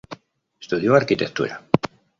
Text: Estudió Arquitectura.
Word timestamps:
Estudió 0.59 0.95
Arquitectura. 0.95 1.61